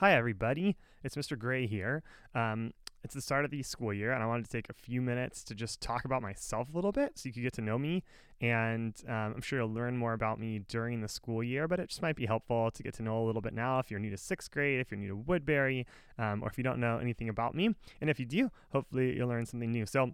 Hi, 0.00 0.14
everybody. 0.14 0.76
It's 1.02 1.16
Mr. 1.16 1.36
Gray 1.36 1.66
here. 1.66 2.04
Um, 2.32 2.72
it's 3.02 3.14
the 3.14 3.20
start 3.20 3.44
of 3.44 3.50
the 3.50 3.64
school 3.64 3.92
year, 3.92 4.12
and 4.12 4.22
I 4.22 4.26
wanted 4.26 4.44
to 4.44 4.52
take 4.52 4.68
a 4.70 4.72
few 4.72 5.02
minutes 5.02 5.42
to 5.42 5.56
just 5.56 5.80
talk 5.80 6.04
about 6.04 6.22
myself 6.22 6.68
a 6.72 6.76
little 6.76 6.92
bit 6.92 7.18
so 7.18 7.28
you 7.28 7.32
could 7.32 7.42
get 7.42 7.54
to 7.54 7.62
know 7.62 7.80
me. 7.80 8.04
And 8.40 8.94
um, 9.08 9.34
I'm 9.34 9.40
sure 9.40 9.58
you'll 9.58 9.74
learn 9.74 9.96
more 9.96 10.12
about 10.12 10.38
me 10.38 10.60
during 10.60 11.00
the 11.00 11.08
school 11.08 11.42
year, 11.42 11.66
but 11.66 11.80
it 11.80 11.88
just 11.88 12.00
might 12.00 12.14
be 12.14 12.26
helpful 12.26 12.70
to 12.70 12.82
get 12.84 12.94
to 12.94 13.02
know 13.02 13.20
a 13.20 13.26
little 13.26 13.42
bit 13.42 13.54
now 13.54 13.80
if 13.80 13.90
you're 13.90 13.98
new 13.98 14.10
to 14.10 14.16
sixth 14.16 14.52
grade, 14.52 14.78
if 14.78 14.92
you're 14.92 15.00
new 15.00 15.08
to 15.08 15.16
Woodbury, 15.16 15.84
um, 16.16 16.44
or 16.44 16.48
if 16.48 16.56
you 16.56 16.62
don't 16.62 16.78
know 16.78 16.98
anything 16.98 17.28
about 17.28 17.56
me. 17.56 17.74
And 18.00 18.08
if 18.08 18.20
you 18.20 18.26
do, 18.26 18.52
hopefully 18.70 19.16
you'll 19.16 19.28
learn 19.28 19.46
something 19.46 19.72
new. 19.72 19.84
So, 19.84 20.12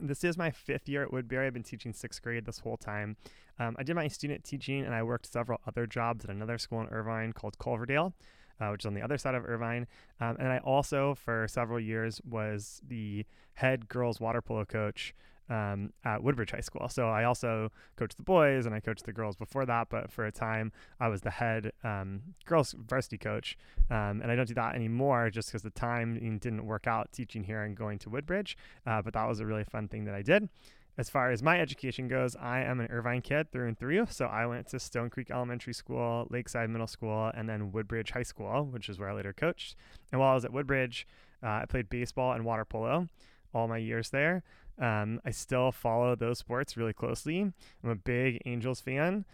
this 0.00 0.22
is 0.22 0.38
my 0.38 0.52
fifth 0.52 0.88
year 0.88 1.02
at 1.02 1.12
Woodbury. 1.12 1.48
I've 1.48 1.52
been 1.52 1.64
teaching 1.64 1.92
sixth 1.92 2.22
grade 2.22 2.46
this 2.46 2.60
whole 2.60 2.76
time. 2.76 3.16
Um, 3.58 3.74
I 3.76 3.82
did 3.82 3.96
my 3.96 4.06
student 4.06 4.44
teaching 4.44 4.84
and 4.84 4.94
I 4.94 5.02
worked 5.02 5.32
several 5.32 5.60
other 5.66 5.84
jobs 5.84 6.24
at 6.24 6.30
another 6.30 6.58
school 6.58 6.80
in 6.80 6.88
Irvine 6.88 7.32
called 7.32 7.58
Culverdale 7.58 8.12
uh, 8.60 8.68
which 8.68 8.82
is 8.82 8.86
on 8.86 8.94
the 8.94 9.02
other 9.02 9.18
side 9.18 9.34
of 9.34 9.44
Irvine. 9.44 9.86
Um, 10.20 10.36
and 10.38 10.48
I 10.48 10.58
also, 10.58 11.14
for 11.14 11.46
several 11.48 11.80
years, 11.80 12.20
was 12.28 12.80
the 12.86 13.24
head 13.54 13.88
girls 13.88 14.20
water 14.20 14.42
polo 14.42 14.64
coach 14.64 15.14
um, 15.50 15.92
at 16.04 16.22
Woodbridge 16.22 16.52
High 16.52 16.60
School. 16.60 16.88
So 16.88 17.08
I 17.08 17.24
also 17.24 17.70
coached 17.96 18.16
the 18.16 18.22
boys 18.22 18.66
and 18.66 18.74
I 18.74 18.80
coached 18.80 19.04
the 19.04 19.12
girls 19.12 19.36
before 19.36 19.66
that. 19.66 19.88
But 19.90 20.10
for 20.10 20.24
a 20.24 20.32
time, 20.32 20.72
I 21.00 21.08
was 21.08 21.20
the 21.20 21.30
head 21.30 21.72
um, 21.82 22.22
girls 22.46 22.74
varsity 22.78 23.18
coach. 23.18 23.58
Um, 23.90 24.20
and 24.22 24.30
I 24.30 24.36
don't 24.36 24.48
do 24.48 24.54
that 24.54 24.74
anymore 24.74 25.30
just 25.30 25.48
because 25.48 25.62
the 25.62 25.70
time 25.70 26.18
didn't 26.38 26.64
work 26.64 26.86
out 26.86 27.12
teaching 27.12 27.44
here 27.44 27.62
and 27.62 27.76
going 27.76 27.98
to 28.00 28.10
Woodbridge. 28.10 28.56
Uh, 28.86 29.02
but 29.02 29.14
that 29.14 29.26
was 29.28 29.40
a 29.40 29.46
really 29.46 29.64
fun 29.64 29.88
thing 29.88 30.04
that 30.04 30.14
I 30.14 30.22
did. 30.22 30.48
As 30.96 31.10
far 31.10 31.30
as 31.32 31.42
my 31.42 31.60
education 31.60 32.06
goes, 32.06 32.36
I 32.36 32.60
am 32.60 32.78
an 32.78 32.86
Irvine 32.86 33.20
kid 33.20 33.50
through 33.50 33.66
and 33.66 33.78
through. 33.78 34.06
So 34.10 34.26
I 34.26 34.46
went 34.46 34.68
to 34.68 34.78
Stone 34.78 35.10
Creek 35.10 35.30
Elementary 35.30 35.74
School, 35.74 36.28
Lakeside 36.30 36.70
Middle 36.70 36.86
School, 36.86 37.32
and 37.34 37.48
then 37.48 37.72
Woodbridge 37.72 38.12
High 38.12 38.22
School, 38.22 38.66
which 38.66 38.88
is 38.88 38.98
where 38.98 39.10
I 39.10 39.14
later 39.14 39.32
coached. 39.32 39.74
And 40.12 40.20
while 40.20 40.30
I 40.30 40.34
was 40.34 40.44
at 40.44 40.52
Woodbridge, 40.52 41.06
uh, 41.42 41.62
I 41.62 41.64
played 41.68 41.90
baseball 41.90 42.32
and 42.32 42.44
water 42.44 42.64
polo 42.64 43.08
all 43.52 43.66
my 43.66 43.78
years 43.78 44.10
there. 44.10 44.44
Um, 44.78 45.20
I 45.24 45.30
still 45.30 45.72
follow 45.72 46.14
those 46.14 46.38
sports 46.38 46.76
really 46.76 46.92
closely. 46.92 47.40
I'm 47.40 47.90
a 47.90 47.96
big 47.96 48.40
Angels 48.44 48.80
fan. 48.80 49.24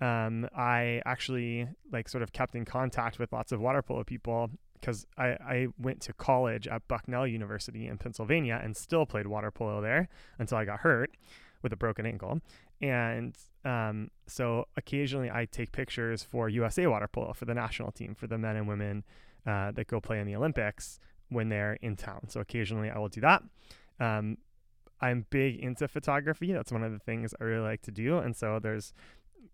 Um, 0.00 0.48
I 0.56 1.02
actually 1.04 1.68
like 1.90 2.08
sort 2.08 2.22
of 2.22 2.32
kept 2.32 2.54
in 2.54 2.64
contact 2.64 3.18
with 3.18 3.32
lots 3.32 3.50
of 3.50 3.60
water 3.60 3.82
polo 3.82 4.04
people 4.04 4.50
because 4.80 5.06
I, 5.16 5.28
I 5.28 5.66
went 5.78 6.00
to 6.02 6.12
college 6.12 6.66
at 6.66 6.86
Bucknell 6.88 7.26
University 7.26 7.86
in 7.86 7.98
Pennsylvania 7.98 8.60
and 8.62 8.76
still 8.76 9.06
played 9.06 9.26
water 9.26 9.50
polo 9.50 9.80
there 9.80 10.08
until 10.38 10.58
I 10.58 10.64
got 10.64 10.80
hurt 10.80 11.10
with 11.62 11.72
a 11.72 11.76
broken 11.76 12.06
ankle. 12.06 12.40
And 12.80 13.36
um, 13.64 14.10
so 14.26 14.66
occasionally 14.76 15.30
I 15.30 15.46
take 15.50 15.72
pictures 15.72 16.22
for 16.22 16.48
USA 16.48 16.86
water 16.86 17.08
polo 17.08 17.32
for 17.32 17.44
the 17.44 17.54
national 17.54 17.90
team, 17.92 18.14
for 18.14 18.26
the 18.26 18.38
men 18.38 18.56
and 18.56 18.68
women 18.68 19.04
uh, 19.46 19.72
that 19.72 19.86
go 19.86 20.00
play 20.00 20.20
in 20.20 20.26
the 20.26 20.36
Olympics 20.36 21.00
when 21.28 21.48
they're 21.48 21.74
in 21.82 21.96
town. 21.96 22.28
So 22.28 22.40
occasionally 22.40 22.90
I 22.90 22.98
will 22.98 23.08
do 23.08 23.20
that. 23.20 23.42
Um, 24.00 24.38
I'm 25.00 25.26
big 25.30 25.56
into 25.60 25.86
photography. 25.88 26.52
That's 26.52 26.72
one 26.72 26.82
of 26.82 26.92
the 26.92 26.98
things 26.98 27.34
I 27.40 27.44
really 27.44 27.62
like 27.62 27.82
to 27.82 27.90
do. 27.90 28.18
And 28.18 28.36
so 28.36 28.58
there's 28.60 28.92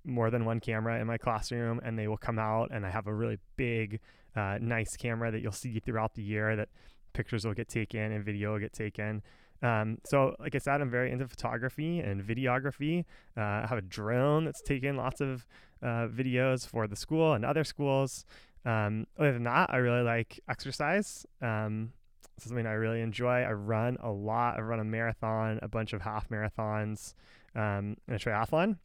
more 0.05 0.31
than 0.31 0.45
one 0.45 0.61
camera 0.61 1.01
in 1.01 1.07
my 1.07 1.19
classroom 1.19 1.81
and 1.83 1.99
they 1.99 2.09
will 2.09 2.17
come 2.17 2.39
out 2.39 2.71
and 2.73 2.85
I 2.85 2.91
have 2.91 3.07
a 3.07 3.15
really 3.15 3.39
big 3.57 4.01
uh, 4.37 4.59
nice 4.61 4.97
camera 4.97 5.31
that 5.31 5.41
you'll 5.41 5.53
see 5.53 5.79
throughout 5.79 6.15
the 6.15 6.23
year 6.23 6.57
that 6.57 6.69
pictures 7.13 7.45
will 7.45 7.55
get 7.55 7.69
taken 7.69 8.13
and 8.13 8.25
video 8.25 8.53
will 8.53 8.61
get 8.61 8.73
taken. 8.73 9.23
Um, 9.63 9.99
so, 10.05 10.37
like 10.41 10.55
I 10.55 10.59
said, 10.59 10.81
I'm 10.81 10.91
very 10.91 11.11
into 11.11 11.27
photography 11.27 12.01
and 12.01 12.23
videography. 12.23 13.05
Uh, 13.37 13.41
I 13.41 13.67
have 13.67 13.79
a 13.79 13.83
drone 13.83 14.45
that's 14.45 14.61
taken 14.61 14.97
lots 14.97 15.21
of 15.21 15.47
uh, 15.83 16.09
videos 16.09 16.67
for 16.67 16.87
the 16.87 16.97
school 16.97 17.33
and 17.33 17.45
other 17.45 17.65
schools. 17.65 18.27
Um, 18.67 19.07
other 19.19 19.33
than 19.33 19.45
that, 19.45 19.73
I 19.73 19.77
really 19.77 20.03
like 20.03 20.41
exercise. 20.49 21.25
Um, 21.41 21.93
something 22.39 22.67
I 22.67 22.73
really 22.73 23.01
enjoy. 23.01 23.43
I 23.43 23.53
run 23.53 23.97
a 24.03 24.11
lot. 24.11 24.59
I 24.59 24.61
run 24.61 24.81
a 24.81 24.85
marathon, 24.85 25.61
a 25.63 25.69
bunch 25.69 25.93
of 25.93 26.03
half 26.03 26.29
marathons, 26.29 27.15
um, 27.55 27.97
and 28.07 28.17
a 28.17 28.19
triathlon. 28.19 28.79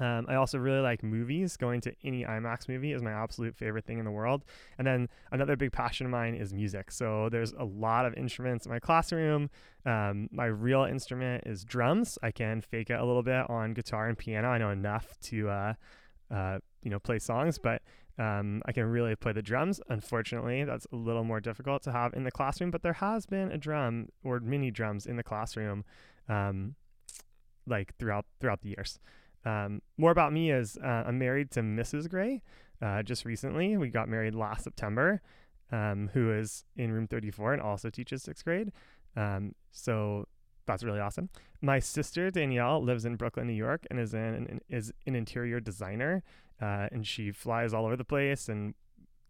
Um, 0.00 0.26
I 0.28 0.36
also 0.36 0.58
really 0.58 0.80
like 0.80 1.02
movies. 1.02 1.56
Going 1.56 1.80
to 1.82 1.94
any 2.04 2.24
IMAX 2.24 2.68
movie 2.68 2.92
is 2.92 3.02
my 3.02 3.12
absolute 3.12 3.56
favorite 3.56 3.84
thing 3.84 3.98
in 3.98 4.04
the 4.04 4.10
world. 4.10 4.44
And 4.78 4.86
then 4.86 5.08
another 5.32 5.56
big 5.56 5.72
passion 5.72 6.06
of 6.06 6.12
mine 6.12 6.34
is 6.34 6.52
music. 6.52 6.90
So 6.90 7.28
there's 7.30 7.52
a 7.52 7.64
lot 7.64 8.06
of 8.06 8.14
instruments 8.14 8.66
in 8.66 8.72
my 8.72 8.78
classroom. 8.78 9.50
Um, 9.84 10.28
my 10.30 10.46
real 10.46 10.84
instrument 10.84 11.44
is 11.46 11.64
drums. 11.64 12.18
I 12.22 12.30
can 12.30 12.60
fake 12.60 12.90
it 12.90 12.98
a 13.00 13.04
little 13.04 13.22
bit 13.22 13.48
on 13.48 13.74
guitar 13.74 14.08
and 14.08 14.16
piano. 14.16 14.48
I 14.48 14.58
know 14.58 14.70
enough 14.70 15.18
to, 15.22 15.48
uh, 15.48 15.74
uh, 16.30 16.58
you 16.82 16.90
know, 16.90 16.98
play 16.98 17.18
songs, 17.18 17.58
but 17.58 17.82
um, 18.18 18.62
I 18.66 18.72
can 18.72 18.84
really 18.84 19.14
play 19.14 19.32
the 19.32 19.42
drums. 19.42 19.80
Unfortunately, 19.88 20.64
that's 20.64 20.86
a 20.92 20.96
little 20.96 21.24
more 21.24 21.40
difficult 21.40 21.82
to 21.84 21.92
have 21.92 22.14
in 22.14 22.24
the 22.24 22.32
classroom. 22.32 22.70
But 22.70 22.82
there 22.82 22.94
has 22.94 23.26
been 23.26 23.52
a 23.52 23.58
drum 23.58 24.08
or 24.24 24.40
mini 24.40 24.70
drums 24.70 25.06
in 25.06 25.16
the 25.16 25.22
classroom, 25.22 25.84
um, 26.28 26.74
like 27.66 27.96
throughout 27.96 28.26
throughout 28.40 28.62
the 28.62 28.70
years. 28.70 28.98
Um, 29.48 29.80
more 29.96 30.10
about 30.10 30.32
me 30.32 30.50
is 30.50 30.76
uh, 30.82 31.04
I'm 31.06 31.18
married 31.18 31.50
to 31.52 31.60
Mrs. 31.60 32.08
Gray 32.08 32.42
uh, 32.82 33.02
just 33.02 33.24
recently. 33.24 33.76
We 33.78 33.88
got 33.88 34.08
married 34.08 34.34
last 34.34 34.64
September, 34.64 35.22
um, 35.72 36.10
who 36.12 36.30
is 36.30 36.64
in 36.76 36.92
room 36.92 37.06
34 37.06 37.54
and 37.54 37.62
also 37.62 37.88
teaches 37.88 38.22
sixth 38.22 38.44
grade. 38.44 38.72
Um, 39.16 39.54
so 39.70 40.26
that's 40.66 40.84
really 40.84 41.00
awesome. 41.00 41.30
My 41.62 41.78
sister 41.78 42.30
Danielle 42.30 42.82
lives 42.82 43.06
in 43.06 43.16
Brooklyn, 43.16 43.46
New 43.46 43.54
York, 43.54 43.86
and 43.90 43.98
is 43.98 44.12
an 44.12 44.60
is 44.68 44.92
an 45.06 45.14
interior 45.14 45.60
designer, 45.60 46.22
uh, 46.60 46.88
and 46.92 47.06
she 47.06 47.32
flies 47.32 47.72
all 47.72 47.86
over 47.86 47.96
the 47.96 48.04
place 48.04 48.50
and 48.50 48.74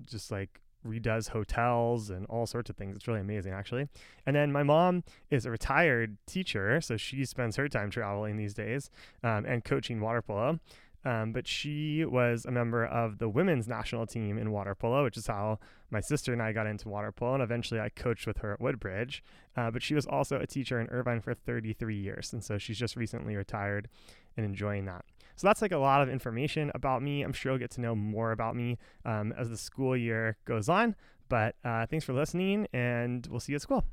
just 0.04 0.32
like 0.32 0.60
redoes 0.86 1.30
hotels 1.30 2.10
and 2.10 2.26
all 2.26 2.46
sorts 2.46 2.70
of 2.70 2.76
things. 2.76 2.96
It's 2.96 3.08
really 3.08 3.20
amazing, 3.20 3.52
actually. 3.52 3.88
And 4.26 4.36
then 4.36 4.52
my 4.52 4.62
mom 4.62 5.04
is 5.30 5.46
a 5.46 5.50
retired 5.50 6.16
teacher, 6.26 6.80
so 6.80 6.96
she 6.96 7.24
spends 7.24 7.56
her 7.56 7.68
time 7.68 7.90
traveling 7.90 8.36
these 8.36 8.54
days 8.54 8.90
um, 9.22 9.44
and 9.46 9.64
coaching 9.64 10.00
water 10.00 10.22
polo. 10.22 10.60
Um, 11.04 11.32
but 11.32 11.46
she 11.46 12.04
was 12.04 12.44
a 12.44 12.50
member 12.50 12.84
of 12.84 13.18
the 13.18 13.28
women's 13.28 13.68
national 13.68 14.06
team 14.06 14.36
in 14.36 14.50
water 14.50 14.74
polo, 14.74 15.04
which 15.04 15.16
is 15.16 15.28
how 15.28 15.58
my 15.90 16.00
sister 16.00 16.32
and 16.32 16.42
I 16.42 16.52
got 16.52 16.66
into 16.66 16.88
water 16.88 17.12
polo. 17.12 17.34
And 17.34 17.42
eventually 17.42 17.80
I 17.80 17.88
coached 17.88 18.26
with 18.26 18.38
her 18.38 18.52
at 18.52 18.60
Woodbridge. 18.60 19.22
Uh, 19.56 19.70
but 19.70 19.82
she 19.82 19.94
was 19.94 20.06
also 20.06 20.38
a 20.38 20.46
teacher 20.46 20.80
in 20.80 20.88
Irvine 20.88 21.20
for 21.20 21.34
33 21.34 21.96
years. 21.96 22.32
And 22.32 22.42
so 22.42 22.58
she's 22.58 22.78
just 22.78 22.96
recently 22.96 23.36
retired 23.36 23.88
and 24.36 24.44
enjoying 24.44 24.86
that. 24.86 25.04
So 25.38 25.46
that's 25.46 25.62
like 25.62 25.70
a 25.70 25.78
lot 25.78 26.02
of 26.02 26.08
information 26.08 26.72
about 26.74 27.00
me. 27.00 27.22
I'm 27.22 27.32
sure 27.32 27.52
you'll 27.52 27.60
get 27.60 27.70
to 27.72 27.80
know 27.80 27.94
more 27.94 28.32
about 28.32 28.56
me 28.56 28.76
um, 29.04 29.32
as 29.38 29.48
the 29.48 29.56
school 29.56 29.96
year 29.96 30.36
goes 30.44 30.68
on. 30.68 30.96
But 31.28 31.54
uh, 31.64 31.86
thanks 31.86 32.04
for 32.04 32.12
listening, 32.12 32.66
and 32.72 33.24
we'll 33.30 33.38
see 33.38 33.52
you 33.52 33.56
at 33.56 33.62
school. 33.62 33.84